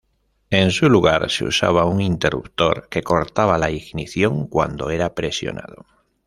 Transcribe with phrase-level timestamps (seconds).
[0.49, 5.85] En su lugar, se usaba un interruptor que cortaba la ignición cuando era presionado.